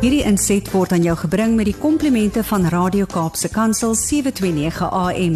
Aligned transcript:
Hierdie 0.00 0.22
inset 0.24 0.64
word 0.72 0.94
aan 0.96 1.02
jou 1.04 1.12
gebring 1.26 1.58
met 1.58 1.66
die 1.68 1.76
komplimente 1.76 2.40
van 2.48 2.62
Radio 2.72 3.04
Kaapse 3.04 3.50
Kansel 3.52 3.92
729 3.92 4.86
AM. 4.96 5.34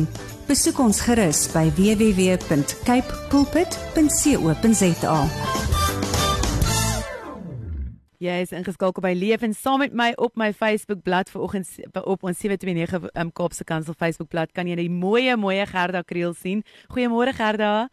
Besoek 0.48 0.78
ons 0.80 1.02
gerus 1.04 1.42
by 1.52 1.66
www.cape 1.76 3.18
pulpit.co.za. 3.28 5.18
Jy 8.24 8.36
is 8.40 8.54
ingeskakel 8.56 9.04
by 9.04 9.12
Leef 9.12 9.44
en 9.44 9.52
saam 9.52 9.82
met 9.84 9.92
my 9.92 10.14
op 10.16 10.32
my 10.40 10.48
Facebook 10.56 11.02
bladsy 11.04 11.34
vanoggend 11.34 11.68
op 12.00 12.24
ons 12.24 12.40
729 12.40 13.10
um, 13.20 13.32
Kaapse 13.36 13.66
Kansel 13.68 13.92
Facebook 14.00 14.30
bladsy 14.32 14.56
kan 14.56 14.70
jy 14.70 14.78
die 14.80 14.88
mooi 14.88 15.26
mooi 15.36 15.58
Gerda 15.68 16.00
Kriel 16.08 16.32
sien. 16.32 16.64
Goeiemôre 16.88 17.36
Gerda. 17.36 17.90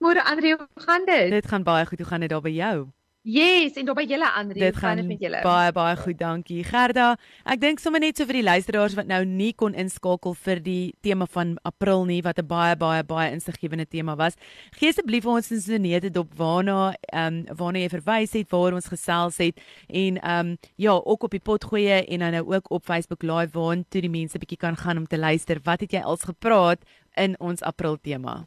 Môre 0.00 0.24
Andre, 0.24 0.56
hoe 0.56 0.86
gaan 0.86 1.04
dit? 1.04 1.28
Dit 1.36 1.52
gaan 1.52 1.68
baie 1.68 1.84
goed. 1.84 2.00
Hoe 2.00 2.08
gaan 2.08 2.24
dit 2.24 2.32
daar 2.32 2.40
by 2.40 2.54
jou? 2.56 2.88
Yes, 3.22 3.74
en 3.76 3.84
daar 3.84 3.96
by 3.98 4.06
julle 4.08 4.28
Andre, 4.32 4.56
dit 4.56 4.76
gaan 4.80 4.96
dit 4.96 5.04
met 5.04 5.20
julle? 5.20 5.42
Baie 5.44 5.72
baie 5.76 5.96
goed, 6.00 6.16
dankie. 6.16 6.62
Gerda, 6.64 7.18
ek 7.44 7.60
dink 7.60 7.82
sommer 7.82 8.00
net 8.00 8.16
so 8.16 8.24
vir 8.24 8.38
die 8.38 8.46
luisteraars 8.46 8.94
wat 8.96 9.10
nou 9.10 9.18
nie 9.28 9.50
kon 9.52 9.74
inskakel 9.76 10.32
vir 10.46 10.62
die 10.64 10.94
tema 11.04 11.26
van 11.28 11.58
April 11.68 12.06
nie 12.08 12.22
wat 12.24 12.40
'n 12.40 12.48
baie 12.48 12.76
baie 12.80 13.04
baie 13.04 13.28
insiggewende 13.34 13.84
tema 13.84 14.16
was. 14.16 14.40
Gee 14.72 14.88
asseblief 14.88 15.24
vir 15.24 15.32
ons 15.32 15.52
'n 15.52 15.60
sinete 15.60 16.10
dop 16.10 16.32
waarna 16.34 16.94
ehm 17.12 17.44
um, 17.44 17.56
waarna 17.56 17.78
jy 17.84 17.90
verwys 17.92 18.32
het 18.32 18.50
waar 18.50 18.72
ons 18.72 18.88
gesels 18.88 19.36
het 19.36 19.60
en 19.88 20.16
ehm 20.16 20.46
um, 20.46 20.56
ja, 20.76 20.92
ook 20.92 21.22
op 21.22 21.30
die 21.30 21.44
pot 21.44 21.64
gooi 21.64 21.88
en 21.90 22.18
dan 22.20 22.32
nou 22.32 22.54
ook 22.54 22.70
op 22.70 22.84
Facebook 22.84 23.22
live 23.22 23.52
waar 23.52 23.76
toe 23.88 24.00
die 24.00 24.08
mense 24.08 24.38
bietjie 24.38 24.56
kan 24.56 24.76
gaan 24.76 24.96
om 24.96 25.06
te 25.06 25.18
luister. 25.18 25.60
Wat 25.62 25.80
het 25.80 25.92
jy 25.92 26.00
als 26.00 26.22
gepraat 26.24 26.80
in 27.16 27.36
ons 27.38 27.60
April 27.62 27.98
tema? 28.00 28.46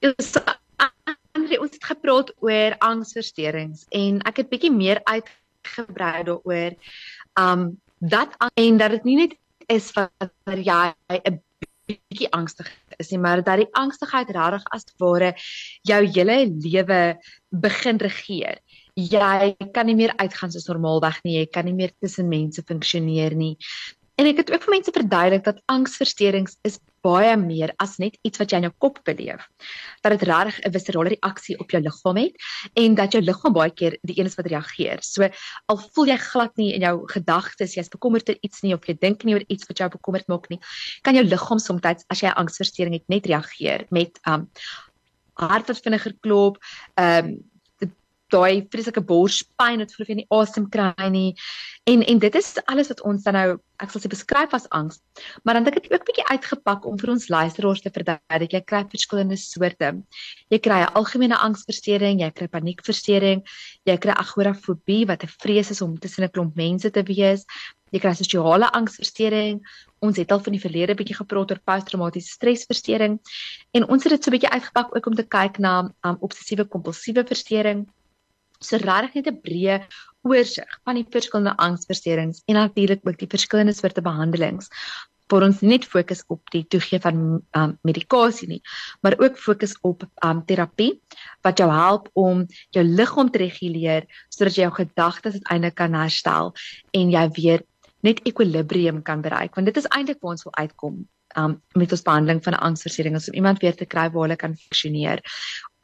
is 0.00 0.36
ons 1.66 1.74
het 1.74 1.88
gepraat 1.90 2.30
oor 2.44 2.76
angsversteurings 2.84 3.86
en 3.94 4.20
ek 4.28 4.42
het 4.42 4.52
bietjie 4.52 4.72
meer 4.72 5.02
uitgebrei 5.10 6.22
daaroor. 6.28 6.78
Um 7.40 7.74
dat 7.98 8.36
en 8.54 8.78
dat 8.78 8.92
dit 8.92 9.04
nie 9.08 9.16
net 9.24 9.34
is 9.72 9.90
vir 9.96 10.60
jy 10.62 10.92
'n 11.16 11.40
bietjie 11.86 12.30
angstig 12.30 12.68
is 12.98 13.10
nie 13.10 13.18
maar 13.18 13.42
dat 13.42 13.62
die 13.62 13.72
angstigheid 13.72 14.30
regtig 14.30 14.64
as 14.70 14.84
ware 14.98 15.34
jou 15.82 16.02
hele 16.04 16.38
lewe 16.46 17.18
begin 17.50 17.98
regeer. 17.98 18.58
Jy 18.94 19.56
kan 19.72 19.86
nie 19.86 19.94
meer 19.94 20.14
uitgaan 20.16 20.50
soos 20.50 20.68
normaalweg 20.68 21.22
nie 21.24 21.38
jy 21.38 21.46
kan 21.46 21.64
nie 21.64 21.74
meer 21.74 21.92
tussen 22.00 22.28
mense 22.28 22.62
funksioneer 22.62 23.34
nie 23.34 23.56
En 24.16 24.24
ek 24.24 24.38
het 24.40 24.50
ook 24.52 24.62
vir 24.64 24.72
mense 24.72 24.92
verduidelik 24.92 25.42
dat 25.44 25.58
angsversteurings 25.68 26.56
is 26.64 26.78
baie 27.04 27.34
meer 27.38 27.72
as 27.82 27.96
net 28.02 28.16
iets 28.26 28.40
wat 28.40 28.50
jy 28.50 28.60
in 28.62 28.66
jou 28.66 28.74
kop 28.82 29.00
beleef. 29.06 29.44
Dat 30.02 30.14
dit 30.16 30.24
regtig 30.28 30.60
'n 30.64 30.72
viscerale 30.72 31.12
reaksie 31.14 31.58
op 31.60 31.70
jou 31.70 31.82
liggaam 31.82 32.16
het 32.16 32.34
en 32.74 32.94
dat 32.94 33.12
jou 33.12 33.22
liggaam 33.22 33.52
baie 33.52 33.70
keer 33.70 33.98
die 34.02 34.18
een 34.18 34.26
is 34.26 34.34
wat 34.34 34.46
reageer. 34.46 35.02
So 35.02 35.28
al 35.68 35.78
voel 35.92 36.06
jy 36.06 36.16
glad 36.16 36.56
nie 36.56 36.72
in 36.74 36.80
jou 36.80 37.04
gedagtes 37.12 37.76
jy's 37.76 37.92
bekommerd 37.92 38.28
oor 38.28 38.38
iets 38.40 38.62
nie 38.62 38.74
of 38.74 38.86
jy 38.86 38.96
dink 38.98 39.24
nie 39.24 39.34
oor 39.34 39.44
iets 39.48 39.68
wat 39.68 39.78
jou 39.78 39.88
bekommerd 39.88 40.28
maak 40.28 40.48
nie, 40.48 40.60
kan 41.02 41.14
jou 41.14 41.24
liggaam 41.24 41.58
soms 41.58 41.84
as 41.84 42.20
jy 42.20 42.28
'n 42.28 42.40
angsversteuring 42.40 42.94
het 42.94 43.08
net 43.08 43.26
reageer 43.26 43.86
met 43.90 44.18
um 44.26 44.48
hart 45.34 45.68
wat 45.68 45.82
vinniger 45.84 46.14
klop, 46.22 46.56
um 46.96 47.44
daai 48.32 48.66
vreeslike 48.72 49.02
borspyn 49.06 49.82
wat 49.82 49.94
of 50.00 50.08
jy 50.08 50.20
nie 50.20 50.28
asem 50.34 50.66
kry 50.72 51.08
nie. 51.10 51.34
En 51.86 52.02
en 52.02 52.18
dit 52.18 52.34
is 52.34 52.54
alles 52.66 52.90
wat 52.90 53.02
ons 53.06 53.22
dan 53.22 53.38
nou 53.38 53.48
ek 53.82 53.92
sal 53.92 54.02
sê 54.02 54.10
beskryf 54.10 54.54
as 54.56 54.66
angs. 54.74 54.98
Maar 55.44 55.58
dan 55.58 55.66
dink 55.68 55.78
ek 55.78 55.88
ook 55.92 56.06
bietjie 56.08 56.26
uitgepak 56.32 56.86
om 56.88 56.96
vir 56.98 57.12
ons 57.12 57.28
luisteraars 57.32 57.84
te 57.84 57.92
verduidelik 57.92 58.56
jy 58.56 58.62
kry 58.64 58.82
verskillende 58.90 59.38
soorte. 59.40 59.92
Jy 60.50 60.58
kry 60.64 60.80
'n 60.82 60.94
algemene 60.98 61.38
angsversteuring, 61.38 62.20
jy 62.20 62.30
kry 62.30 62.48
paniekversteuring, 62.48 63.44
jy 63.84 63.96
kry 63.98 64.14
agorafobie 64.16 65.06
wat 65.06 65.24
'n 65.24 65.34
vrees 65.42 65.70
is 65.70 65.82
om 65.82 65.98
tussen 65.98 66.24
'n 66.24 66.32
klomp 66.32 66.56
mense 66.56 66.90
te 66.90 67.02
wees. 67.02 67.44
Jy 67.92 68.00
kry 68.00 68.14
sosiale 68.14 68.66
angsversteuring. 68.72 69.60
Ons 70.00 70.16
het 70.16 70.32
al 70.32 70.40
van 70.40 70.52
die 70.52 70.60
verlede 70.60 70.94
bietjie 70.94 71.16
gepraat 71.16 71.50
oor 71.50 71.60
posttraumatiese 71.64 72.34
stresversteuring 72.34 73.20
en 73.72 73.88
ons 73.88 74.02
het 74.04 74.12
dit 74.12 74.24
so 74.24 74.30
bietjie 74.30 74.50
uitgepak 74.50 74.96
ook 74.96 75.06
om 75.06 75.14
te 75.14 75.22
kyk 75.22 75.58
na 75.58 75.92
um, 76.02 76.16
obsessiewe 76.20 76.64
kompulsiewe 76.64 77.24
versteuring 77.24 77.86
so 78.60 78.76
regtig 78.82 79.14
net 79.14 79.32
'n 79.32 79.40
breë 79.42 79.78
oorsig 80.26 80.78
van 80.84 80.98
die 80.98 81.06
verskillende 81.10 81.56
angsversteurings 81.56 82.42
en 82.46 82.54
natuurlik 82.54 83.00
ook 83.04 83.18
die 83.18 83.30
verskillende 83.30 83.74
soorte 83.74 84.02
behandelings. 84.02 84.68
Vir 85.30 85.42
ons 85.42 85.60
net 85.60 85.84
fokus 85.84 86.22
op 86.30 86.42
die 86.54 86.64
toegee 86.70 87.00
van 87.02 87.42
um, 87.58 87.78
medikasie 87.82 88.48
nie 88.48 88.62
maar 89.02 89.18
ook 89.18 89.38
fokus 89.38 89.74
op 89.82 90.04
um, 90.24 90.44
terapie 90.46 91.00
wat 91.42 91.58
jou 91.58 91.70
help 91.70 92.08
om 92.14 92.46
jou 92.70 92.84
liggaam 92.84 93.30
te 93.30 93.38
reguleer 93.38 94.06
sodat 94.28 94.54
jy 94.54 94.62
jou 94.62 94.74
gedagtes 94.74 95.34
uiteindelik 95.34 95.74
kan 95.74 95.94
herstel 95.94 96.54
en 96.92 97.10
jy 97.10 97.28
weer 97.40 97.66
net 98.06 98.22
ekwilibrium 98.28 99.02
kan 99.02 99.20
bereik. 99.20 99.54
Want 99.54 99.66
dit 99.66 99.76
is 99.76 99.88
eintlik 99.90 100.20
waar 100.22 100.36
ons 100.36 100.46
wil 100.46 100.54
uitkom 100.54 101.06
um, 101.36 101.56
met 101.74 101.92
ons 101.92 102.04
behandeling 102.06 102.42
van 102.44 102.58
angsversteurings 102.68 103.28
om 103.28 103.38
iemand 103.40 103.62
weer 103.64 103.76
te 103.76 103.88
kry 103.88 104.08
waar 104.10 104.26
hulle 104.26 104.38
kan 104.40 104.56
funksioneer 104.56 105.22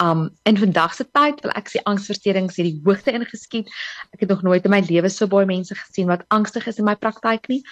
Um 0.02 0.30
in 0.42 0.58
vandag 0.58 0.94
se 0.94 1.04
tyd 1.14 1.40
wil 1.44 1.54
ek 1.58 1.70
sê 1.70 1.82
angsversteurings 1.86 2.56
het 2.58 2.66
die 2.66 2.80
hoogte 2.86 3.14
ingeskiet. 3.14 3.70
Ek 4.14 4.24
het 4.24 4.32
nog 4.32 4.42
nooit 4.42 4.64
in 4.66 4.74
my 4.74 4.80
lewe 4.88 5.10
so 5.12 5.30
baie 5.30 5.46
mense 5.46 5.76
gesien 5.78 6.10
wat 6.10 6.24
angstig 6.34 6.66
is 6.66 6.80
in 6.82 6.88
my 6.88 6.96
praktyk 6.98 7.46
nie. 7.52 7.62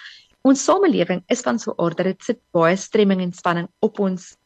Ons 0.47 0.63
samelewing 0.65 1.25
is 1.29 1.43
van 1.45 1.59
so 1.59 1.73
'n 1.73 1.81
aard 1.85 1.97
dat 1.97 2.07
dit 2.07 2.23
sit 2.23 2.41
baie 2.53 2.77
stremming 2.77 3.21
en 3.21 3.33
spanning 3.33 3.69
op 3.81 3.99
ons 3.99 4.37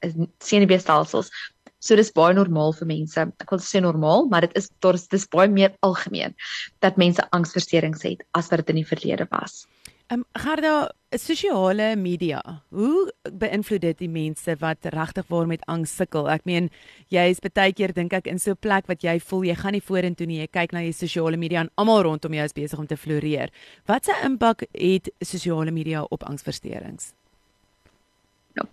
senuweestelsels. 0.41 1.31
So 1.79 1.97
dis 1.97 2.13
baie 2.17 2.33
normaal 2.35 2.73
vir 2.73 2.87
mense. 2.89 3.21
Ek 3.21 3.51
wil 3.51 3.61
sê 3.61 3.81
normaal, 3.81 4.27
maar 4.33 4.41
dit 4.41 4.57
is 4.57 4.71
daar 4.81 4.95
is 4.95 5.07
dis 5.09 5.29
baie 5.29 5.49
meer 5.49 5.77
algemeen 5.83 6.35
dat 6.81 6.97
mense 6.97 7.31
angsversteurings 7.31 8.03
het 8.03 8.25
as 8.33 8.49
wat 8.49 8.65
dit 8.65 8.71
in 8.71 8.81
die 8.81 8.89
verlede 8.89 9.27
was. 9.31 9.67
Ehm 10.13 10.21
um, 10.21 10.25
Gerda, 10.37 10.93
sosiale 11.17 11.97
media, 11.97 12.41
hoe 12.69 13.13
beïnvloed 13.33 13.81
dit 13.81 14.03
die 14.03 14.09
mense 14.13 14.53
wat 14.61 14.85
regtig 14.93 15.25
waar 15.33 15.47
met 15.49 15.63
angs 15.65 15.95
sukkel? 15.97 16.29
Ek 16.29 16.45
meen, 16.45 16.69
jy 17.09 17.23
is 17.33 17.41
baie 17.41 17.73
keer 17.73 17.95
dink 17.97 18.13
ek 18.13 18.29
in 18.29 18.39
so 18.39 18.53
'n 18.53 18.61
plek 18.61 18.85
wat 18.87 19.01
jy 19.01 19.17
voel 19.19 19.47
jy 19.49 19.55
gaan 19.55 19.73
nie 19.73 19.81
vorentoe 19.81 20.27
nie. 20.27 20.41
Jy 20.43 20.49
kyk 20.53 20.73
na 20.73 20.85
die 20.85 20.93
sosiale 20.93 21.41
media 21.41 21.61
en 21.61 21.71
almal 21.77 22.03
rondom 22.03 22.35
jou 22.35 22.45
is 22.45 22.53
besig 22.53 22.79
om 22.79 22.87
te 22.87 22.97
floreer. 22.97 23.49
Wat 23.87 24.09
'n 24.09 24.25
impak 24.27 24.67
het 24.75 25.09
sosiale 25.23 25.71
media 25.71 26.03
op 26.03 26.23
angsversteurings? 26.25 27.15
Ja. 28.55 28.69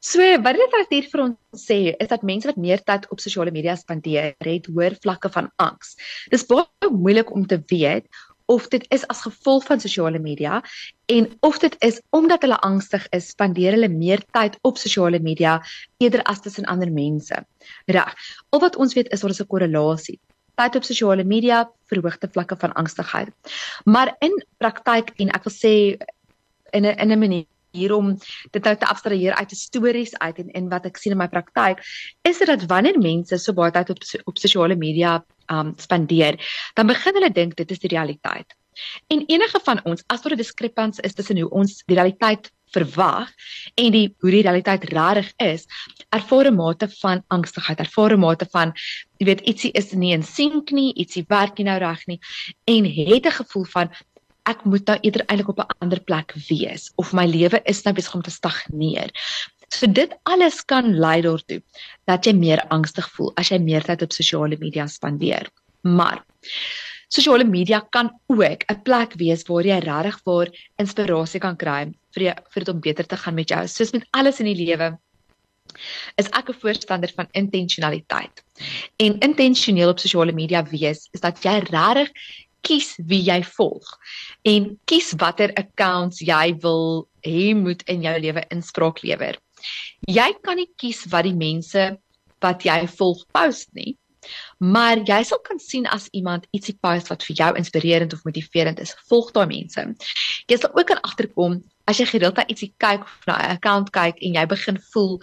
So, 0.00 0.22
wat 0.42 0.54
dit 0.54 0.72
wat 0.72 0.90
hier 0.90 1.06
vir 1.10 1.20
ons 1.22 1.36
sê, 1.58 1.94
is 1.98 2.08
dat 2.08 2.22
mense 2.22 2.46
wat 2.46 2.56
meer 2.56 2.78
tyd 2.86 3.08
op 3.10 3.20
sosiale 3.20 3.50
media 3.50 3.74
spandeer, 3.76 4.34
het 4.38 4.66
hoër 4.66 4.96
vlakke 5.02 5.28
van 5.28 5.50
angs. 5.56 5.96
Dis 6.30 6.46
baie 6.46 6.90
moeilik 6.90 7.32
om 7.34 7.46
te 7.46 7.58
weet 7.66 8.06
of 8.48 8.68
dit 8.72 8.84
is 8.94 9.04
as 9.12 9.20
gevolg 9.26 9.66
van 9.68 9.80
sosiale 9.80 10.18
media 10.18 10.62
en 11.12 11.28
of 11.44 11.58
dit 11.60 11.74
is 11.84 12.00
omdat 12.16 12.42
hulle 12.46 12.56
angstig 12.64 13.04
is, 13.16 13.28
spandeer 13.34 13.76
hulle 13.76 13.90
meer 13.92 14.22
tyd 14.32 14.56
op 14.64 14.80
sosiale 14.80 15.20
media 15.20 15.58
eerder 16.00 16.24
as 16.24 16.40
tussen 16.40 16.64
ander 16.64 16.90
mense. 16.92 17.44
Reg. 17.86 18.14
Al 18.50 18.64
wat 18.64 18.80
ons 18.80 18.96
weet 18.96 19.12
is 19.12 19.20
daar 19.20 19.36
is 19.36 19.40
'n 19.40 19.52
korrelasie. 19.52 20.18
Tyd 20.56 20.76
op 20.76 20.84
sosiale 20.84 21.24
media 21.24 21.70
verhoogde 21.86 22.28
vlakke 22.32 22.56
van 22.56 22.72
angstigheid. 22.72 23.28
Maar 23.84 24.16
in 24.18 24.44
praktyk 24.58 25.12
en 25.16 25.28
ek 25.28 25.44
wil 25.44 25.54
sê 25.54 25.74
in 26.72 26.84
'n 26.86 26.98
in 26.98 27.12
'n 27.12 27.18
manier 27.18 27.46
hier 27.72 27.94
om 27.94 28.16
dit 28.50 28.64
nou 28.64 28.76
te 28.76 28.86
abstraheer 28.86 29.34
uit 29.34 29.50
stories 29.56 30.18
uit 30.18 30.38
en 30.38 30.50
en 30.50 30.68
wat 30.68 30.86
ek 30.86 30.96
sien 30.96 31.12
in 31.12 31.18
my 31.18 31.28
praktyk 31.28 31.82
is 32.22 32.38
dit 32.38 32.46
dat 32.46 32.64
wanneer 32.70 32.98
mense 32.98 33.38
so 33.38 33.52
baie 33.52 33.70
tyd 33.70 33.90
op 33.90 33.98
op 34.24 34.38
sosiale 34.38 34.76
media 34.76 35.24
um 35.50 35.74
spandeer, 35.76 36.38
dan 36.74 36.86
begin 36.86 37.14
hulle 37.14 37.32
dink 37.32 37.56
dit 37.56 37.70
is 37.70 37.78
die 37.78 37.92
realiteit. 37.92 38.54
En 39.06 39.24
enige 39.26 39.60
van 39.64 39.80
ons 39.84 40.04
as 40.06 40.22
daar 40.22 40.32
'n 40.32 40.42
diskrepans 40.42 41.00
is 41.00 41.14
tussen 41.14 41.40
hoe 41.40 41.50
ons 41.50 41.82
die 41.86 41.96
realiteit 41.96 42.52
verwag 42.70 43.30
en 43.74 43.92
die 43.92 44.14
hoe 44.20 44.30
die 44.30 44.42
realiteit 44.42 44.84
regtig 44.84 45.32
is, 45.36 45.66
ervaar 46.08 46.50
'n 46.50 46.54
mate 46.54 46.88
van 47.00 47.24
angstigheid, 47.28 47.78
ervaar 47.78 48.12
'n 48.12 48.20
mate 48.20 48.46
van 48.50 48.72
jy 49.18 49.26
weet 49.26 49.40
ietsie 49.40 49.72
is 49.72 49.92
nie 49.92 50.12
in 50.12 50.22
sink 50.22 50.70
nie, 50.70 50.94
ietsie 50.94 51.24
werk 51.28 51.58
nie 51.58 51.64
nou 51.64 51.78
reg 51.78 52.06
nie 52.06 52.20
en 52.64 52.84
het 52.84 53.26
'n 53.26 53.38
gevoel 53.40 53.64
van 53.64 53.90
ek 54.48 54.64
moet 54.64 54.86
nou 54.86 54.98
eerder 55.00 55.24
eintlik 55.26 55.48
op 55.48 55.58
'n 55.60 55.76
ander 55.84 56.00
plek 56.00 56.32
wees 56.48 56.92
of 56.96 57.12
my 57.12 57.26
lewe 57.26 57.60
is 57.64 57.82
nou 57.84 57.94
besig 57.94 58.14
om 58.14 58.22
te 58.22 58.30
stagneer. 58.30 59.10
So 59.68 59.86
dit 59.86 60.14
alles 60.22 60.62
kan 60.64 60.94
lei 60.96 61.20
daartoe 61.22 61.60
dat 62.08 62.26
jy 62.26 62.32
meer 62.36 62.62
angstig 62.74 63.08
voel 63.16 63.32
as 63.36 63.50
jy 63.52 63.58
meer 63.62 63.84
tyd 63.84 64.02
op 64.02 64.12
sosiale 64.16 64.56
media 64.60 64.86
spandeer. 64.88 65.50
Maar 65.82 66.22
sosiale 67.08 67.44
media 67.44 67.80
kan 67.90 68.10
ook 68.26 68.64
'n 68.68 68.82
plek 68.82 69.14
wees 69.16 69.44
waar 69.48 69.64
jy 69.64 69.78
regtig 69.78 70.20
waar 70.24 70.48
inspirasie 70.76 71.40
kan 71.40 71.56
kry 71.56 71.92
vir 72.14 72.22
jy, 72.22 72.34
vir 72.52 72.64
dit 72.64 72.74
om 72.74 72.80
beter 72.80 73.06
te 73.06 73.16
gaan 73.16 73.34
met 73.34 73.48
jou. 73.48 73.66
Soos 73.68 73.92
met 73.92 74.06
alles 74.10 74.40
in 74.40 74.46
die 74.46 74.64
lewe 74.64 74.98
is 76.16 76.28
ek 76.32 76.48
'n 76.48 76.60
voorstander 76.60 77.12
van 77.14 77.28
intentionaliteit. 77.32 78.44
En 78.96 79.18
intentioneel 79.20 79.88
op 79.88 79.98
sosiale 79.98 80.32
media 80.32 80.64
wees 80.64 81.08
is 81.12 81.20
dat 81.20 81.42
jy 81.44 81.58
regtig 81.58 82.10
kies 82.60 82.96
wie 82.96 83.22
jy 83.22 83.42
volg 83.56 83.86
en 84.42 84.78
kies 84.84 85.12
watter 85.20 85.52
accounts 85.54 86.20
jy 86.20 86.56
wil 86.62 87.08
hê 87.26 87.54
moet 87.54 87.82
in 87.88 88.02
jou 88.02 88.18
lewe 88.20 88.44
inspraak 88.48 89.02
lewer. 89.02 89.38
Jy 90.08 90.28
kan 90.42 90.56
nie 90.56 90.68
kies 90.76 91.04
wat 91.12 91.24
die 91.28 91.36
mense 91.36 91.98
wat 92.44 92.62
jy 92.66 92.86
volg 92.98 93.24
post 93.34 93.72
nie. 93.74 93.96
Maar 94.58 95.00
jy 95.06 95.22
sal 95.24 95.40
kan 95.46 95.60
sien 95.62 95.86
as 95.86 96.08
iemand 96.12 96.46
ietsie 96.56 96.76
post 96.82 97.08
wat 97.12 97.24
vir 97.24 97.38
jou 97.40 97.50
inspirerend 97.60 98.12
of 98.12 98.24
motiverend 98.26 98.80
is, 98.82 98.94
volg 99.08 99.30
daai 99.32 99.46
mense. 99.50 99.84
Jy 100.50 100.58
sal 100.58 100.74
ook 100.74 100.90
kan 100.90 101.02
agterkom 101.06 101.60
as 101.88 102.00
jy 102.00 102.08
gereeld 102.10 102.36
na 102.36 102.46
ietsie 102.50 102.72
kyk 102.82 103.06
of 103.06 103.26
na 103.26 103.38
'n 103.38 103.56
account 103.56 103.92
kyk 103.92 104.20
en 104.20 104.34
jy 104.34 104.46
begin 104.46 104.78
voel 104.92 105.20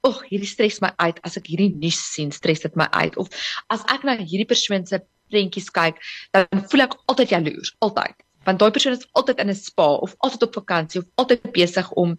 Ag, 0.00 0.22
hierdie 0.30 0.48
stres 0.48 0.80
my 0.80 0.88
uit 0.96 1.18
as 1.28 1.36
ek 1.36 1.50
hierdie 1.52 1.74
nuus 1.76 1.98
sien, 2.14 2.30
stres 2.32 2.62
dit 2.64 2.76
my 2.76 2.86
uit 2.96 3.16
of 3.20 3.28
as 3.68 3.84
ek 3.92 4.06
na 4.08 4.16
hierdie 4.16 4.48
persoon 4.48 4.86
se 4.86 5.02
prentjies 5.28 5.68
kyk, 5.76 6.00
dan 6.32 6.64
voel 6.70 6.86
ek 6.86 6.96
altyd 7.12 7.34
jaloers, 7.34 7.74
altyd. 7.84 8.16
Want 8.48 8.62
daai 8.62 8.72
persoon 8.72 8.96
is 8.96 9.04
altyd 9.12 9.42
in 9.44 9.50
'n 9.52 9.54
spa 9.54 9.88
of 10.06 10.14
altyd 10.24 10.46
op 10.48 10.54
vakansie 10.54 11.00
of 11.02 11.08
altyd 11.20 11.52
besig 11.52 11.90
om 11.92 12.16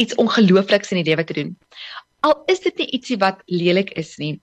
iets 0.00 0.16
ongeloofliks 0.20 0.92
in 0.94 1.02
die 1.02 1.08
lewe 1.10 1.24
te 1.24 1.36
doen. 1.36 1.56
Al 2.26 2.42
is 2.52 2.62
dit 2.64 2.76
nie 2.80 2.88
ietsie 2.96 3.18
wat 3.20 3.42
lelik 3.46 3.92
is 4.00 4.16
nie. 4.20 4.38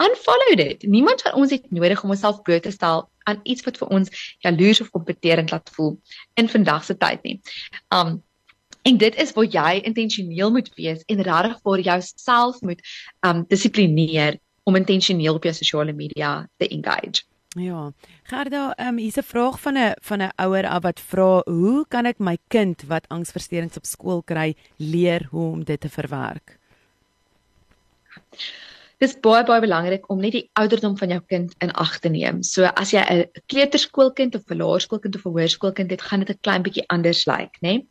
Unfollow 0.00 0.56
dit. 0.56 0.82
Niemand 0.88 1.22
van 1.22 1.36
ons 1.38 1.50
het 1.52 1.70
nodig 1.70 2.02
om 2.02 2.14
onsself 2.14 2.42
bloot 2.42 2.62
te 2.62 2.72
stel 2.72 3.08
aan 3.28 3.40
iets 3.42 3.64
wat 3.66 3.78
vir 3.78 3.90
ons 3.98 4.10
jaloers 4.44 4.80
of 4.80 4.90
kompeterend 4.90 5.50
laat 5.52 5.70
voel 5.76 5.96
in 6.40 6.48
vandag 6.48 6.84
se 6.84 6.96
tyd 6.96 7.22
nie. 7.26 7.40
Um 7.94 8.20
en 8.88 8.96
dit 8.96 9.16
is 9.20 9.34
waar 9.36 9.44
jy 9.44 9.82
intentioneel 9.84 10.50
moet 10.50 10.70
wees 10.78 11.02
en 11.12 11.20
regtig 11.26 11.58
vir 11.66 11.82
jouself 11.88 12.62
moet 12.64 12.80
um 13.28 13.42
dissiplineer 13.48 14.38
om 14.64 14.78
intentioneel 14.78 15.36
op 15.36 15.44
jou 15.44 15.52
sosiale 15.54 15.92
media 15.92 16.48
te 16.56 16.68
engage. 16.68 17.26
Ja. 17.58 17.92
Gerda, 18.22 18.72
ehm 18.76 18.88
um, 18.88 18.98
hier's 18.98 19.18
'n 19.18 19.22
vraag 19.22 19.60
van 19.60 19.76
'n 19.76 19.94
van 20.00 20.22
'n 20.22 20.32
ouer 20.36 20.66
af 20.68 20.82
wat 20.82 21.00
vra, 21.00 21.42
"Hoe 21.44 21.84
kan 21.88 22.06
ek 22.06 22.18
my 22.18 22.38
kind 22.48 22.82
wat 22.86 23.08
angsversteurings 23.08 23.76
op 23.76 23.84
skool 23.84 24.22
kry, 24.22 24.54
leer 24.76 25.26
hoe 25.30 25.52
om 25.52 25.64
dit 25.64 25.80
te 25.80 25.88
verwerk?" 25.88 26.58
Dis 28.98 29.16
baie 29.20 29.44
baie 29.44 29.60
belangrik 29.60 30.10
om 30.10 30.20
net 30.20 30.32
die 30.32 30.50
ouderdom 30.52 30.96
van 30.98 31.08
jou 31.08 31.20
kind 31.26 31.54
in 31.58 31.72
ag 31.72 31.98
te 31.98 32.08
neem. 32.08 32.42
So 32.42 32.64
as 32.64 32.90
jy 32.92 33.00
'n 33.00 33.26
kleuterskoolkind 33.46 34.34
of 34.34 34.42
'n 34.50 34.56
laerskoolkind 34.56 35.14
of 35.16 35.26
'n 35.26 35.32
hoërskoolkind 35.32 35.90
het, 35.90 36.02
gaan 36.02 36.20
dit 36.20 36.30
'n 36.30 36.38
klein 36.42 36.62
bietjie 36.62 36.88
anders 36.88 37.26
lyk, 37.26 37.58
né? 37.60 37.68
Nee? 37.68 37.86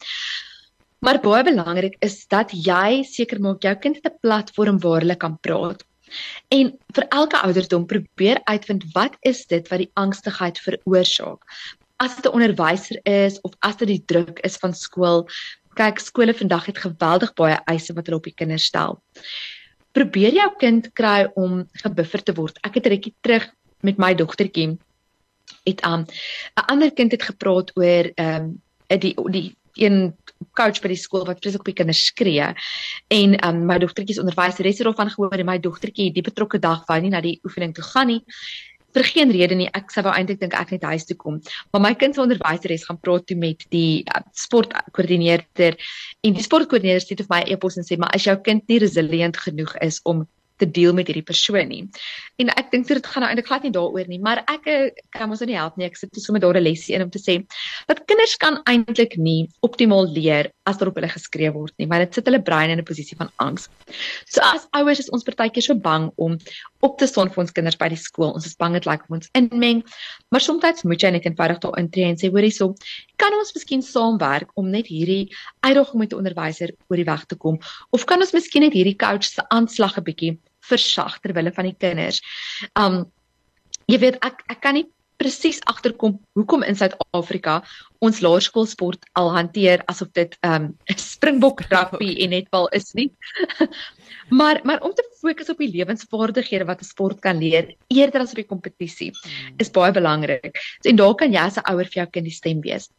Maar 1.00 1.20
baie 1.24 1.44
belangrik 1.44 1.96
is 2.04 2.28
dat 2.28 2.52
jy 2.52 3.04
seker 3.08 3.40
maak 3.40 3.64
jou 3.64 3.76
kind 3.76 3.96
het 3.96 4.08
'n 4.14 4.20
platform 4.22 4.80
waar 4.80 5.00
hulle 5.00 5.16
kan 5.16 5.38
praat. 5.40 5.84
En 6.48 6.72
vir 6.96 7.06
elke 7.10 7.42
ouderdom 7.42 7.86
probeer 7.86 8.42
uitvind 8.44 8.86
wat 8.94 9.16
is 9.22 9.46
dit 9.46 9.68
wat 9.70 9.84
die 9.84 9.92
angstigheid 9.94 10.60
veroorsaak. 10.60 11.44
As 11.98 12.16
dit 12.16 12.26
'n 12.26 12.36
onderwyser 12.36 13.00
is 13.04 13.42
of 13.42 13.54
as 13.60 13.76
dit 13.76 13.88
die 13.88 14.04
druk 14.06 14.40
is 14.40 14.58
van 14.58 14.74
skool. 14.74 15.28
Kyk, 15.76 16.00
skole 16.00 16.34
vandag 16.34 16.66
het 16.66 16.78
geweldig 16.78 17.34
baie 17.34 17.60
eise 17.66 17.94
wat 17.94 18.06
hulle 18.06 18.18
op 18.18 18.24
die 18.24 18.36
kinders 18.36 18.66
stel. 18.66 19.02
Probeer 19.92 20.34
jou 20.34 20.52
kind 20.58 20.94
kry 20.94 21.32
om 21.36 21.68
gebuffer 21.74 22.24
te 22.24 22.34
word. 22.34 22.58
Ek 22.64 22.76
het 22.76 22.88
rukkie 22.88 23.16
terug 23.22 23.50
met 23.82 23.98
my 23.98 24.16
dogtertjie 24.16 24.78
het 25.64 25.86
um, 25.86 26.06
'n 26.56 26.66
ander 26.66 26.94
kind 26.94 27.12
het 27.12 27.24
gepraat 27.24 27.72
oor 27.78 28.12
ehm 28.16 28.44
um, 28.44 29.00
die 29.00 29.16
die 29.32 29.58
een 29.80 30.14
coach 30.56 30.82
by 30.84 30.92
die 30.94 31.00
skool 31.00 31.26
wat 31.28 31.42
presies 31.42 31.60
op 31.60 31.68
die 31.68 31.76
kinders 31.78 32.06
skree. 32.12 32.48
En 33.12 33.36
um, 33.46 33.62
my 33.70 33.80
dogtertjie 33.82 34.18
se 34.18 34.24
onderwyseres 34.24 34.80
het 34.80 34.88
daarvan 34.88 35.12
gehoor 35.14 35.38
en 35.38 35.50
my 35.50 35.60
dogtertjie 35.60 36.12
die 36.16 36.26
betrokke 36.26 36.60
dag 36.64 36.86
wou 36.90 37.00
nie 37.02 37.14
na 37.14 37.22
die 37.26 37.40
oefening 37.48 37.76
toe 37.76 37.86
gaan 37.92 38.14
nie 38.14 38.24
vir 38.96 39.06
geen 39.06 39.32
rede 39.32 39.56
nie. 39.58 39.70
Ek 39.78 39.92
sou 39.94 40.04
wou 40.06 40.14
eintlik 40.16 40.40
dink 40.42 40.56
ek 40.58 40.74
net 40.74 40.88
huis 40.90 41.06
toe 41.06 41.18
kom. 41.20 41.38
Maar 41.74 41.84
my 41.84 41.94
kind 42.00 42.18
se 42.18 42.24
onderwyseres 42.24 42.88
gaan 42.88 43.00
praat 43.02 43.28
toe 43.30 43.38
met 43.38 43.66
die 43.74 44.02
uh, 44.10 44.24
sportkoördineerder 44.34 45.78
en 46.26 46.38
die 46.38 46.46
sportkoördineerder 46.46 47.06
sê 47.06 47.20
vir 47.20 47.30
my 47.30 47.44
e-pos 47.54 47.78
en 47.78 47.88
sê 47.88 48.00
maar 48.02 48.14
as 48.16 48.26
jou 48.26 48.36
kind 48.46 48.66
nie 48.70 48.82
resilient 48.82 49.38
genoeg 49.38 49.76
is 49.86 50.02
om 50.10 50.26
te 50.60 50.68
deel 50.68 50.94
met 50.94 51.08
hierdie 51.10 51.26
persoon 51.26 51.68
nie. 51.72 51.84
En 52.40 52.52
ek 52.56 52.72
dink 52.74 52.88
dit 52.88 53.06
gaan 53.06 53.24
nou 53.24 53.30
eintlik 53.32 53.50
glad 53.50 53.66
nie 53.68 53.74
daaroor 53.76 54.08
nie, 54.12 54.20
maar 54.24 54.44
ek 54.46 54.68
eh, 54.72 54.90
kan 55.16 55.30
mos 55.32 55.44
nie 55.44 55.58
help 55.58 55.80
nie. 55.80 55.88
Ek 55.90 55.98
sit 56.00 56.12
net 56.14 56.24
sommer 56.24 56.44
daar 56.44 56.58
'n 56.60 56.64
lesie 56.64 56.96
in 56.96 57.04
om 57.04 57.10
te 57.10 57.20
sê 57.20 57.40
dat 57.88 58.06
kinders 58.06 58.36
kan 58.38 58.62
eintlik 58.66 59.18
nie 59.18 59.50
optimaal 59.62 60.08
leer 60.08 60.52
as 60.66 60.78
daar 60.78 60.90
op 60.92 60.96
hulle 61.00 61.10
geskree 61.10 61.52
word 61.52 61.74
nie, 61.78 61.88
maar 61.88 62.06
dit 62.06 62.14
sit 62.14 62.26
hulle 62.26 62.42
brein 62.42 62.70
in 62.70 62.80
'n 62.80 62.86
posisie 62.86 63.18
van 63.18 63.32
angs. 63.38 63.70
So 64.26 64.42
as 64.42 64.68
ouers 64.72 65.00
is 65.00 65.10
ons 65.10 65.24
partykeer 65.24 65.64
so 65.64 65.76
bang 65.76 66.12
om 66.18 66.38
op 66.82 66.98
te 66.98 67.08
staan 67.08 67.30
vir 67.30 67.44
ons 67.44 67.52
kinders 67.52 67.78
by 67.78 67.90
die 67.90 67.98
skool. 67.98 68.34
Ons 68.34 68.46
is 68.46 68.56
bang 68.56 68.74
dit 68.74 68.86
lyk 68.86 69.02
like 69.02 69.14
ons 69.14 69.30
inmeng, 69.34 69.84
maar 70.32 70.42
soms 70.42 70.84
moet 70.84 71.02
jy 71.02 71.12
net 71.12 71.26
eenvoudig 71.26 71.60
daar 71.60 71.78
intree 71.80 72.06
en 72.06 72.18
sê 72.18 72.30
hoorie 72.32 72.52
so, 72.52 72.76
kan 73.18 73.34
ons 73.34 73.54
miskien 73.56 73.82
saamwerk 73.82 74.52
om 74.56 74.70
net 74.70 74.88
hierdie 74.88 75.30
uitdaging 75.66 76.00
met 76.00 76.14
'n 76.14 76.20
onderwyser 76.22 76.72
oor 76.90 76.98
die 76.98 77.06
weg 77.06 77.26
te 77.26 77.36
kom 77.36 77.60
of 77.92 78.06
kan 78.06 78.20
ons 78.20 78.34
miskien 78.34 78.62
net 78.62 78.74
hierdie 78.74 78.98
coach 78.98 79.24
se 79.24 79.44
aanslag 79.50 79.98
'n 79.98 80.04
bietjie 80.04 80.40
versag 80.70 81.20
ter 81.24 81.34
wille 81.38 81.54
van 81.56 81.70
die 81.70 81.78
kinders. 81.78 82.22
Um 82.80 83.04
jy 83.90 84.00
weet 84.02 84.20
ek 84.26 84.44
ek 84.54 84.62
kan 84.66 84.78
nie 84.78 84.88
presies 85.20 85.60
agterkom 85.68 86.16
hoekom 86.38 86.64
in 86.64 86.78
Suid-Afrika 86.80 87.60
ons 88.06 88.22
laerskoolsport 88.24 89.04
al 89.20 89.32
hanteer 89.36 89.84
asof 89.92 90.14
dit 90.16 90.36
um 90.48 90.72
'n 90.72 91.02
springbok 91.14 91.66
rugby 91.68 92.16
en 92.24 92.36
netbal 92.36 92.70
is 92.80 92.94
nie. 92.94 93.12
Maar 94.30 94.60
maar 94.64 94.82
om 94.82 94.94
te 94.94 95.04
fokus 95.22 95.50
op 95.50 95.58
die 95.58 95.72
lewensvaardighede 95.72 96.66
wat 96.66 96.82
'n 96.82 96.88
sport 96.88 97.20
kan 97.20 97.38
leer 97.38 97.76
eerder 97.88 98.22
as 98.22 98.32
op 98.32 98.42
die 98.42 98.52
kompetisie 98.52 99.12
hmm. 99.12 99.56
is 99.58 99.72
baie 99.72 99.92
belangrik. 99.92 100.56
So, 100.82 100.90
en 100.90 100.96
daar 100.96 101.16
kan 101.16 101.32
jy 101.32 101.40
as 101.40 101.58
'n 101.58 101.68
ouer 101.72 101.86
vir 101.86 102.04
jou 102.04 102.08
kind 102.08 102.26
die 102.26 102.36
stem 102.36 102.62
wees. 102.62 102.90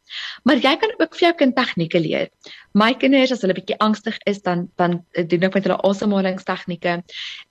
Maar 0.44 0.56
jy 0.56 0.76
kan 0.76 0.92
ook 0.98 1.14
vir 1.14 1.28
jou 1.28 1.34
kind 1.34 1.56
tegnieke 1.56 2.00
leer. 2.00 2.28
My 2.74 2.94
kinders 2.94 3.32
as 3.32 3.42
hulle 3.42 3.54
bietjie 3.54 3.78
angstig 3.78 4.18
is 4.26 4.42
dan 4.42 4.68
dan 4.76 5.04
doen 5.14 5.42
ek 5.42 5.54
met 5.54 5.64
hulle 5.64 5.80
asemhalingstegnieke 5.82 7.02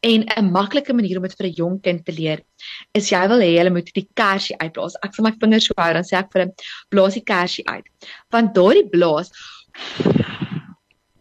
en 0.01 0.25
'n 0.37 0.51
maklike 0.51 0.93
manier 0.93 1.17
om 1.17 1.23
dit 1.23 1.37
vir 1.37 1.47
'n 1.47 1.53
jong 1.53 1.81
kind 1.81 2.05
te 2.05 2.11
leer 2.11 2.41
is 2.93 3.09
jy 3.09 3.27
wil 3.27 3.39
hê 3.39 3.57
hulle 3.57 3.69
moet 3.69 3.93
die 3.93 4.07
kersie 4.13 4.57
uitblaas. 4.57 4.95
Ek 5.03 5.15
sal 5.15 5.25
my 5.25 5.33
vingers 5.39 5.65
so 5.65 5.73
hou 5.77 5.93
dan 5.93 6.03
sê 6.03 6.17
ek 6.17 6.31
vir 6.31 6.41
hulle 6.41 6.53
blaas 6.89 7.13
die 7.13 7.23
kersie 7.23 7.65
uit. 7.67 7.85
Want 8.31 8.53
daardie 8.55 8.89
blaas 8.89 9.31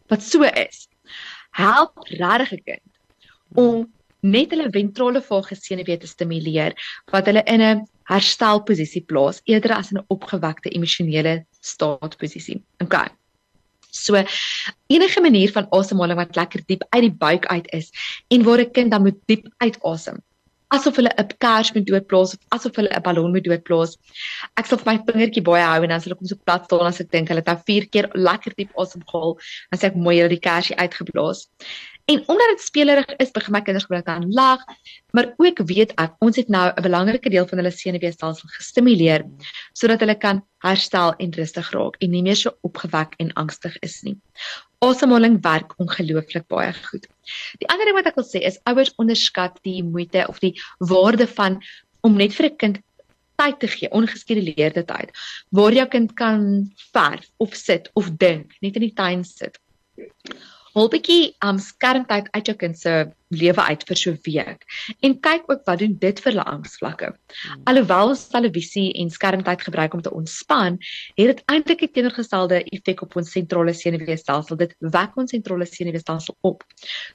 wat 0.08 0.23
so 0.23 0.43
is 0.43 0.88
help 1.58 1.93
regtig 2.22 2.52
'n 2.52 2.62
kind 2.64 2.87
om 3.55 3.87
net 4.20 4.50
hulle 4.50 4.70
ventrale 4.70 5.22
vagus 5.22 5.64
senuwee 5.66 5.99
te 5.99 6.10
stimuleer 6.10 6.75
wat 7.12 7.26
hulle 7.31 7.43
in 7.55 7.62
'n 7.62 7.87
herstelposisie 8.10 9.05
plaas 9.10 9.40
eerder 9.44 9.72
as 9.76 9.90
in 9.93 9.99
'n 9.99 10.08
opgewekte 10.08 10.70
emosionele 10.70 11.44
staatposisie. 11.60 12.62
Okay. 12.82 13.08
So 13.90 14.14
enige 14.87 15.20
manier 15.20 15.52
van 15.52 15.66
asemhaling 15.70 16.19
wat 16.19 16.37
lekker 16.37 16.62
diep 16.66 16.84
uit 16.88 17.02
die 17.02 17.19
buik 17.25 17.46
uit 17.46 17.69
is 17.72 17.90
en 18.28 18.44
waar 18.44 18.60
'n 18.60 18.70
kind 18.70 18.90
dan 18.90 19.02
moet 19.02 19.20
diep 19.26 19.46
uitasem 19.58 20.22
asof 20.76 20.97
hulle 21.00 21.12
'n 21.17 21.29
kers 21.44 21.73
moet 21.75 21.87
doodplaas 21.87 22.34
of 22.34 22.41
asof 22.56 22.77
hulle 22.77 22.91
'n 22.93 23.03
ballon 23.03 23.32
moet 23.32 23.44
doodplaas. 23.44 23.96
Ek 24.60 24.67
sal 24.67 24.79
vir 24.79 24.93
my 24.93 24.96
vingertjie 25.10 25.44
baie 25.51 25.65
hou 25.65 25.82
en 25.82 25.89
dan 25.94 26.01
sal 26.01 26.13
ek 26.13 26.20
hom 26.22 26.31
so 26.32 26.41
plat 26.44 26.65
staan 26.65 26.87
as 26.87 27.01
ek 27.01 27.10
dink 27.10 27.29
hulle 27.29 27.43
het 27.44 27.53
nou 27.53 27.60
4 27.70 27.87
keer 27.93 28.08
lekker 28.15 28.53
diep 28.56 28.72
asemhaal, 28.77 29.39
dan 29.70 29.81
sê 29.81 29.84
ek 29.91 29.96
mooi 29.96 30.17
hulle 30.19 30.34
die 30.37 30.46
kersie 30.48 30.77
uitgeblaas. 30.77 31.48
En 32.08 32.22
omdat 32.27 32.48
dit 32.48 32.60
spelerig 32.60 33.08
is, 33.20 33.31
begin 33.31 33.53
my 33.53 33.60
kinders 33.60 33.84
gebruik 33.84 34.06
dan 34.06 34.31
lag, 34.32 34.60
maar 35.13 35.34
ook 35.37 35.58
weet 35.69 35.93
ek 36.01 36.15
ons 36.25 36.37
het 36.41 36.48
nou 36.48 36.72
'n 36.72 36.82
belangrike 36.82 37.31
deel 37.31 37.46
van 37.46 37.58
hulle 37.58 37.70
senuweestelsel 37.70 38.48
gestimuleer 38.56 39.25
sodat 39.72 40.01
hulle 40.01 40.17
kan 40.17 40.43
herstel 40.65 41.15
en 41.19 41.34
rustig 41.37 41.70
raak 41.70 41.96
en 42.01 42.10
nie 42.10 42.22
meer 42.22 42.37
so 42.37 42.51
opgewek 42.63 43.13
en 43.19 43.32
angstig 43.32 43.77
is 43.81 44.03
nie. 44.03 44.17
Asemhaling 44.85 45.39
werk 45.43 45.75
ongelooflik 45.82 46.47
baie 46.47 46.73
goed. 46.73 47.06
Die 47.58 47.69
ander 47.69 47.89
ding 47.89 47.97
wat 47.99 48.11
ek 48.11 48.19
wil 48.20 48.27
sê 48.27 48.43
is 48.47 48.61
ouers 48.70 48.93
onderskat 49.03 49.58
die 49.67 49.82
moeite 49.82 50.27
of 50.29 50.39
die 50.44 50.55
waarde 50.79 51.27
van 51.27 51.58
om 52.06 52.15
net 52.17 52.35
vir 52.35 52.51
'n 52.51 52.56
kind 52.56 52.79
tyd 53.39 53.58
te 53.61 53.69
gee, 53.70 53.91
ongeskeduleerde 53.91 54.82
tyd, 54.82 55.11
waar 55.51 55.73
jou 55.73 55.87
kind 55.87 56.15
kan 56.15 56.70
verf 56.93 57.27
of 57.39 57.55
sit 57.55 57.91
of 57.94 58.11
dink, 58.19 58.55
net 58.63 58.75
in 58.75 58.82
die 58.82 58.94
tuin 58.94 59.25
sit 59.25 59.58
Hol 60.77 60.91
bietjie 60.93 61.32
um 61.47 61.58
skermtyd 61.63 62.29
uit 62.37 62.49
jou 62.51 62.55
kind 62.58 62.79
se 62.79 62.93
lewe 63.29 63.63
uit 63.63 63.85
vir 63.89 63.97
so 63.97 64.11
'n 64.11 64.19
week 64.25 64.65
en 65.03 65.20
kyk 65.20 65.44
ook 65.49 65.63
wat 65.67 65.79
doen 65.79 65.97
dit 65.99 66.20
vir 66.20 66.32
hulle 66.32 66.44
angsvlakke. 66.44 67.13
Hmm. 67.13 67.63
Alhoewel 67.65 68.17
televisie 68.17 68.93
en 68.94 69.11
skermtyd 69.11 69.63
gebruik 69.63 69.94
om 69.94 70.03
te 70.03 70.11
ontspan, 70.11 70.79
het 71.15 71.27
dit 71.37 71.43
eintlik 71.47 71.82
'n 71.82 71.93
teenoorgestelde 71.93 72.65
effek 72.65 73.03
op 73.03 73.17
ons 73.17 73.31
sentrale 73.31 73.73
senuweestelsel. 73.73 74.56
Dit 74.56 74.75
wek 74.79 75.17
ons 75.17 75.31
sentrale 75.31 75.67
senuweestelsel 75.67 76.37
op. 76.41 76.65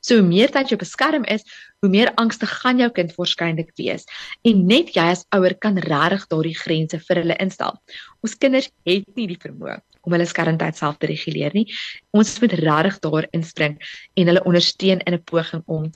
So 0.01 0.15
hoe 0.19 0.27
meer 0.27 0.51
tyd 0.51 0.69
jy 0.69 0.75
op 0.75 0.81
'n 0.81 0.85
skerm 0.85 1.23
is, 1.25 1.43
hoe 1.81 1.89
meer 1.89 2.13
angstig 2.15 2.49
gaan 2.61 2.77
jou 2.77 2.89
kind 2.89 3.15
waarskynlik 3.15 3.71
wees. 3.75 4.05
En 4.43 4.65
net 4.65 4.93
jy 4.95 5.03
as 5.11 5.25
ouer 5.35 5.55
kan 5.55 5.77
regtig 5.77 6.27
daardie 6.27 6.55
grense 6.55 6.99
vir 6.99 7.15
hulle 7.15 7.35
instel. 7.39 7.81
Ons 8.23 8.37
kinders 8.37 8.69
het 8.85 9.03
nie 9.15 9.27
die 9.27 9.39
vermoë 9.39 9.81
om 10.03 10.15
hulle 10.15 10.27
skermtyd 10.27 10.77
self 10.77 10.99
te 10.99 11.07
reguleer 11.07 11.53
nie. 11.55 11.65
Ons 12.11 12.39
moet 12.43 12.55
regtig 12.59 12.99
daar 12.99 13.27
inspring 13.31 13.77
en 14.19 14.31
hulle 14.31 14.43
ondersteun 14.43 15.03
in 15.07 15.13
'n 15.13 15.23
poging 15.23 15.63
om 15.65 15.91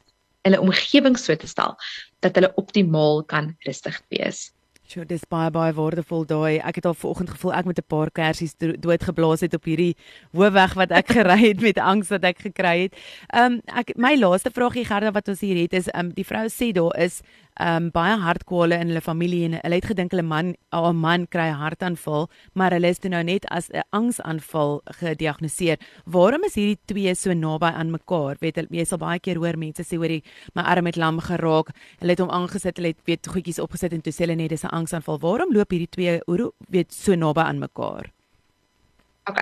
hulle 0.47 0.61
omgewing 0.63 1.17
so 1.19 1.35
te 1.35 1.49
stel 1.49 1.75
dat 2.25 2.37
hulle 2.39 2.53
optimaal 2.59 3.23
kan 3.29 3.53
rustig 3.67 3.99
wees. 4.13 4.47
Sjoe, 4.87 5.03
dis 5.03 5.25
baie 5.27 5.49
baie 5.51 5.73
waardevol 5.75 6.21
daai. 6.23 6.61
Ek 6.63 6.77
het 6.79 6.85
al 6.87 6.93
vanoggend 6.95 7.33
gevoel 7.33 7.51
ek 7.57 7.65
met 7.67 7.79
'n 7.79 7.87
paar 7.91 8.09
kersies 8.09 8.55
doodgeblaas 8.55 9.41
het 9.43 9.53
op 9.53 9.65
hierdie 9.67 9.97
hoofweg 10.31 10.75
wat 10.79 10.91
ek 10.91 11.11
gery 11.17 11.37
het 11.49 11.59
met 11.61 11.77
angs 11.77 12.07
wat 12.07 12.23
ek 12.23 12.39
gekry 12.39 12.87
het. 12.87 12.95
Ehm 13.35 13.59
um, 13.59 13.61
ek 13.67 13.97
my 13.97 14.15
laaste 14.15 14.49
vraagie 14.49 14.85
Gerda 14.85 15.11
wat 15.11 15.27
ons 15.27 15.41
hier 15.41 15.59
het 15.59 15.73
is 15.73 15.89
ehm 15.91 16.05
um, 16.05 16.13
die 16.15 16.23
vrou 16.23 16.47
sê 16.47 16.71
daar 16.71 16.95
is 16.95 17.21
um 17.59 17.89
baie 17.93 18.15
hartkwale 18.21 18.77
in 18.77 18.91
hulle 18.91 19.01
familie 19.01 19.45
en 19.47 19.57
hulle 19.57 19.79
het 19.79 19.87
gedink 19.89 20.13
hulle 20.13 20.23
man 20.23 20.53
'n 20.73 20.95
man 20.95 21.25
kry 21.27 21.49
'n 21.49 21.57
hartaanval, 21.57 22.29
maar 22.53 22.71
hulle 22.71 22.87
is 22.87 22.99
toe 22.99 23.09
nou 23.09 23.23
net 23.23 23.45
as 23.49 23.69
'n 23.69 23.81
angsaanval 23.91 24.81
gediagnoseer. 24.99 25.77
Waarom 26.05 26.43
is 26.43 26.55
hierdie 26.55 26.79
twee 26.85 27.15
so 27.15 27.33
naby 27.33 27.65
aan 27.65 27.91
mekaar? 27.91 28.37
Weet 28.39 28.67
jy 28.69 28.85
sal 28.85 28.97
baie 28.97 29.19
keer 29.19 29.37
hoor 29.37 29.57
mense 29.57 29.83
sê 29.83 29.97
hoor 29.97 30.21
my 30.53 30.61
arm 30.61 30.85
het 30.85 30.95
lam 30.97 31.19
geraak. 31.19 31.69
Hulle 31.99 32.11
het 32.11 32.19
hom 32.19 32.29
aangesit, 32.29 32.77
hulle 32.77 32.87
het 32.87 33.01
weet 33.05 33.27
goedjies 33.27 33.59
opgesit 33.59 33.93
en 33.93 34.01
toe 34.01 34.13
sê 34.13 34.25
hulle 34.25 34.35
net 34.35 34.49
dis 34.49 34.63
'n 34.63 34.69
angsaanval. 34.77 35.19
Waarom 35.23 35.53
loop 35.55 35.73
hierdie 35.73 35.91
twee 35.91 36.19
hoe 36.25 36.51
weet 36.69 36.93
so 36.93 37.15
naby 37.15 37.43
aan 37.45 37.59
mekaar? 37.63 38.11
OK. 39.29 39.41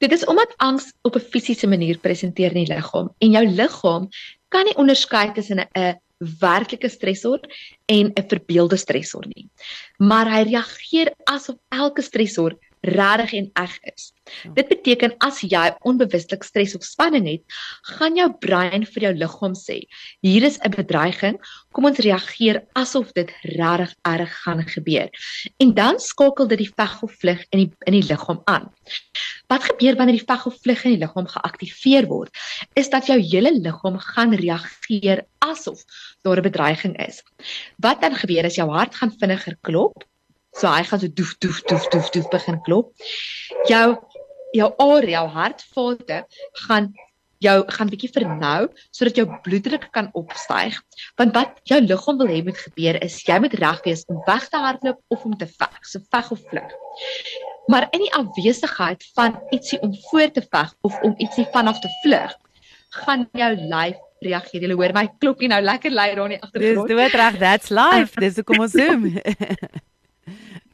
Dit 0.00 0.12
is 0.12 0.24
omdat 0.24 0.54
angs 0.56 0.92
op 1.02 1.16
'n 1.16 1.28
fisiese 1.32 1.66
manier 1.66 1.98
presenteer 1.98 2.54
in 2.54 2.64
die 2.64 2.74
liggaam 2.74 3.10
en 3.18 3.30
jou 3.30 3.46
liggaam 3.46 4.08
kan 4.48 4.64
nie 4.64 4.76
onderskei 4.76 5.32
tussen 5.32 5.60
'n 5.60 6.00
werklike 6.40 6.88
stresor 6.88 7.40
en 7.86 8.12
'n 8.12 8.28
verbeelde 8.28 8.76
stresor 8.76 9.26
nie. 9.26 9.48
Maar 9.98 10.30
hy 10.30 10.42
reageer 10.42 11.12
asof 11.24 11.56
elke 11.68 12.02
stresor 12.02 12.56
regtig 12.80 13.32
en 13.32 13.50
eg 13.52 13.78
is. 13.94 14.12
Ja. 14.42 14.50
Dit 14.54 14.68
beteken 14.68 15.14
as 15.18 15.40
jy 15.42 15.70
onbewustelik 15.86 16.44
stres 16.46 16.74
of 16.76 16.84
spanning 16.86 17.26
het, 17.28 17.42
gaan 17.96 18.16
jou 18.16 18.28
brein 18.40 18.86
vir 18.86 19.06
jou 19.08 19.12
liggaam 19.14 19.56
sê, 19.58 19.82
hier 20.24 20.44
is 20.46 20.58
'n 20.64 20.70
bedreiging, 20.70 21.36
kom 21.72 21.84
ons 21.84 21.98
reageer 21.98 22.62
asof 22.74 23.12
dit 23.12 23.30
regtig 23.42 23.94
erg 24.02 24.32
gaan 24.42 24.64
gebeur. 24.64 25.10
En 25.58 25.74
dan 25.74 25.98
skakel 25.98 26.48
dit 26.48 26.58
die 26.58 26.72
veg 26.76 27.02
of 27.02 27.12
vlug 27.12 27.44
in 27.50 27.58
die 27.58 27.72
in 27.86 27.92
die 27.92 28.06
liggaam 28.08 28.40
aan. 28.44 28.70
Wat 29.48 29.64
gebeur 29.64 29.96
wanneer 29.96 30.18
die 30.18 30.26
veg 30.26 30.46
of 30.46 30.56
vlug 30.62 30.84
in 30.84 30.90
die 30.96 31.04
liggaam 31.04 31.26
geaktiveer 31.26 32.06
word? 32.06 32.30
Is 32.74 32.88
dat 32.88 33.06
jou 33.06 33.18
hele 33.18 33.52
liggaam 33.52 33.98
gaan 33.98 34.34
reageer 34.34 35.26
asof 35.40 35.84
daar 36.22 36.36
'n 36.36 36.42
bedreiging 36.42 37.06
is. 37.06 37.22
Wat 37.76 38.00
dan 38.00 38.14
gebeur 38.14 38.44
is 38.44 38.54
jou 38.54 38.70
hart 38.70 38.94
gaan 38.94 39.12
vinniger 39.18 39.56
klop 39.60 40.04
So 40.56 40.70
hy 40.70 40.82
gaan 40.88 41.02
so 41.02 41.12
doef 41.20 41.36
doef 41.38 41.60
doef 41.70 41.86
doef 41.92 42.10
doef 42.14 42.28
begin 42.32 42.58
klop. 42.66 42.90
Jou 43.70 43.98
jou 44.56 44.72
area, 44.82 45.20
jou 45.20 45.28
hartvate 45.36 46.24
gaan 46.66 46.90
jou 47.40 47.56
gaan 47.72 47.88
bietjie 47.88 48.10
vernou 48.12 48.66
sodat 48.92 49.16
jou 49.20 49.26
bloeddruk 49.44 49.86
kan 49.94 50.10
opstyg. 50.18 50.76
Want 51.20 51.36
wat 51.36 51.56
jou 51.70 51.80
liggaam 51.84 52.20
wil 52.20 52.32
hê 52.32 52.42
moet 52.44 52.58
gebeur 52.66 52.98
is 53.04 53.16
jy 53.28 53.38
moet 53.40 53.56
reg 53.62 53.80
wees 53.86 54.04
om 54.12 54.20
weg 54.26 54.48
te 54.52 54.60
hardloop 54.60 55.00
of 55.14 55.24
om 55.24 55.38
te 55.40 55.48
veg, 55.48 55.80
so 55.86 56.02
veg 56.12 56.30
of 56.36 56.42
vlug. 56.50 56.76
Maar 57.72 57.88
in 57.96 58.04
die 58.04 58.12
afwesigheid 58.18 59.04
van 59.16 59.38
ietsie 59.54 59.80
om 59.86 59.94
voor 60.10 60.30
te 60.36 60.44
veg 60.50 60.74
of 60.86 61.00
om 61.06 61.16
ietsie 61.18 61.46
vanaf 61.54 61.80
te 61.80 61.90
vlug, 62.02 62.36
gaan 63.04 63.28
jou 63.38 63.52
lyf 63.56 63.98
reageer. 64.20 64.66
Jy 64.66 64.76
hoor 64.76 64.92
my 64.96 65.06
klokkie 65.22 65.48
nou 65.48 65.60
lekker 65.64 65.94
lui 65.94 66.10
daar 66.12 66.26
in 66.26 66.36
die 66.36 66.42
agtergrond. 66.42 66.90
Dis 66.90 66.98
doodreg, 66.98 67.38
that's 67.40 67.72
life. 67.72 68.20
Dis 68.20 68.36
hoekom 68.42 68.66
ons 68.66 68.76
zoom. 68.80 69.08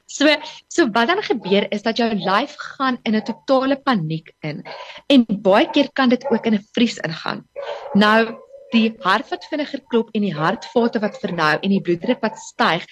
So 0.07 0.31
so 0.69 0.87
wat 0.95 1.09
dan 1.09 1.23
gebeur 1.23 1.67
is 1.75 1.83
dat 1.83 1.99
jou 1.99 2.09
lyf 2.15 2.55
gaan 2.57 2.99
in 3.03 3.17
'n 3.17 3.23
totale 3.23 3.77
paniek 3.77 4.33
in. 4.41 4.63
En 5.07 5.27
baie 5.29 5.71
keer 5.71 5.93
kan 5.93 6.09
dit 6.09 6.31
ook 6.31 6.47
in 6.47 6.55
'n 6.55 6.67
vries 6.73 6.97
ingaan. 6.99 7.47
Nou 7.93 8.39
die 8.71 8.95
hart 8.99 9.29
wat 9.29 9.47
vinniger 9.51 9.83
klop 9.87 10.09
en 10.13 10.23
die 10.23 10.35
hartvate 10.35 10.99
wat 10.99 11.19
vernou 11.19 11.59
en 11.61 11.71
die 11.71 11.81
bloeddruk 11.81 12.21
wat 12.21 12.39
styg 12.39 12.87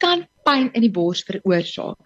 kan 0.00 0.26
pyn 0.48 0.70
in 0.74 0.84
die 0.84 0.92
bors 0.92 1.22
veroorsaak. 1.28 1.98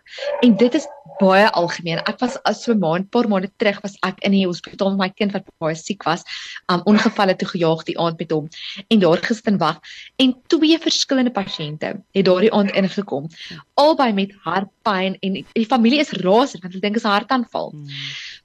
En 0.44 0.56
dit 0.58 0.74
is 0.74 0.86
baie 1.20 1.46
algemeen. 1.54 2.00
Ek 2.10 2.18
was 2.20 2.36
as 2.48 2.64
so 2.64 2.72
'n 2.72 2.80
maand, 2.82 3.10
paar 3.10 3.28
maande 3.30 3.50
terug 3.56 3.80
was 3.82 3.94
ek 4.02 4.18
in 4.26 4.32
die 4.32 4.46
hospitaal 4.46 4.90
met 4.90 4.98
my 4.98 5.08
kind 5.14 5.32
wat 5.32 5.46
baie 5.60 5.74
siek 5.74 6.02
was, 6.04 6.24
um 6.68 6.82
ongevalle 6.90 7.36
toe 7.36 7.48
gejaag 7.48 7.84
die 7.84 7.98
aand 7.98 8.18
met 8.18 8.30
hom 8.30 8.48
en 8.90 8.98
daar 8.98 9.22
gesit 9.22 9.46
en 9.46 9.58
wag 9.58 9.80
en 10.18 10.34
twee 10.48 10.78
verskillende 10.78 11.30
pasiënte 11.30 12.02
het 12.14 12.24
daardie 12.24 12.52
aand 12.52 12.74
ingekom. 12.74 13.28
Albei 13.74 14.12
met 14.12 14.34
hartpyn 14.44 15.16
en 15.22 15.44
die 15.52 15.66
familie 15.66 16.00
is 16.00 16.12
rasend 16.26 16.62
want 16.62 16.74
hulle 16.74 16.82
dink 16.82 16.96
is 16.96 17.04
'n 17.04 17.14
hartaanval. 17.14 17.70
Hmm. 17.70 17.86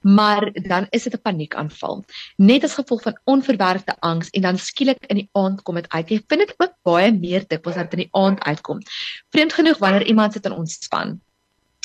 Maar 0.00 0.52
dan 0.52 0.86
is 0.90 1.02
dit 1.02 1.14
'n 1.14 1.22
paniekaanval. 1.22 2.04
Net 2.36 2.64
as 2.64 2.74
gevolg 2.74 3.02
van 3.02 3.20
onverwerkte 3.24 3.96
angs 4.00 4.30
en 4.30 4.42
dan 4.42 4.58
skielik 4.58 5.06
in 5.06 5.16
die 5.16 5.28
aand 5.32 5.62
kom 5.62 5.74
dit 5.74 5.88
uit. 5.88 6.08
Jy 6.08 6.22
vind 6.26 6.40
dit 6.40 6.54
ook 6.56 6.74
baie 6.82 7.12
meer 7.12 7.44
dikwels 7.46 7.76
dat 7.76 7.92
in 7.92 7.98
die 7.98 8.12
aand 8.12 8.40
uitkom. 8.40 8.78
Vreemd 9.30 9.52
genoeg 9.52 9.78
wanneer 9.78 10.06
iemand 10.06 10.32
sit 10.32 10.44
en 10.44 10.52
ontspan 10.52 11.20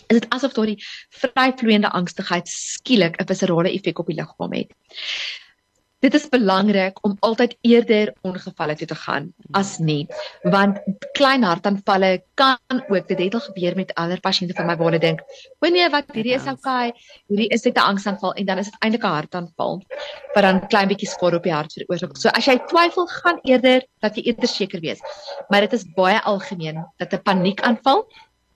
is 0.07 0.19
dit 0.19 0.29
asof 0.29 0.53
daardie 0.53 0.77
vryvloeiende 1.09 1.89
angstigheid 1.89 2.47
skielik 2.47 3.17
'n 3.21 3.27
viscerale 3.27 3.71
effek 3.71 3.99
op 3.99 4.07
die 4.07 4.15
liggaam 4.15 4.53
het. 4.53 4.73
Dit 6.05 6.13
is 6.13 6.27
belangrik 6.29 6.99
om 7.07 7.15
altyd 7.25 7.55
eerder 7.65 8.11
ongevalle 8.21 8.75
toe 8.77 8.87
te 8.91 8.97
gaan 9.03 9.31
as 9.57 9.77
nie, 9.81 10.03
want 10.55 10.77
klein 11.17 11.45
hartaanvalle 11.47 12.11
kan 12.37 12.83
ook 12.93 13.07
dit 13.09 13.23
het 13.23 13.37
al 13.37 13.45
gebeur 13.47 13.77
met 13.79 13.93
ander 14.03 14.21
pasiënte 14.21 14.53
van 14.53 14.69
my 14.69 14.75
waar 14.77 14.91
hulle 14.91 15.01
dink, 15.01 15.23
"O 15.65 15.69
nee, 15.69 15.89
wat 15.89 16.13
hierdie 16.13 16.35
is 16.37 16.45
okay, 16.51 16.93
hierdie 17.27 17.49
is 17.49 17.65
net 17.65 17.77
'n 17.77 17.89
angsaanval 17.91 18.33
en 18.33 18.45
dan 18.45 18.57
is 18.57 18.69
dit 18.69 18.79
eintlik 18.81 19.03
'n 19.03 19.17
hartaanval." 19.17 19.81
wat 20.35 20.43
dan 20.43 20.61
klein 20.67 20.87
bietjie 20.91 21.09
skade 21.09 21.39
op 21.39 21.43
die 21.47 21.53
hart 21.55 21.73
veroorsaak. 21.73 22.17
So 22.19 22.29
as 22.29 22.47
jy 22.49 22.57
twyfel, 22.69 23.07
gaan 23.21 23.39
eerder 23.47 23.85
dat 24.03 24.15
jy 24.15 24.27
eerder 24.31 24.51
seker 24.51 24.83
wees. 24.83 25.03
Maar 25.49 25.61
dit 25.61 25.73
is 25.73 25.85
baie 25.95 26.19
algemeen 26.21 26.83
dat 26.97 27.13
'n 27.13 27.23
paniekaanval 27.23 28.05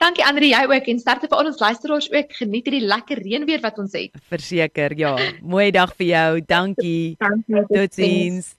Dankie 0.00 0.24
Andri, 0.24 0.48
jy 0.48 0.62
ook 0.64 0.86
en 0.88 0.96
sterkte 0.98 1.28
vir 1.28 1.36
al 1.36 1.50
ons 1.50 1.58
luisteraars 1.60 2.06
ook. 2.08 2.30
Geniet 2.38 2.64
hierdie 2.70 2.86
lekker 2.88 3.18
reënweer 3.20 3.60
wat 3.60 3.76
ons 3.82 3.92
het. 3.92 4.16
Verseker, 4.32 4.96
ja. 4.96 5.12
Mooi 5.44 5.68
dag 5.76 5.92
vir 5.98 6.06
jou. 6.08 6.40
Dankie. 6.40 7.20
Dankie. 7.20 7.68
Totsiens. 7.68 8.56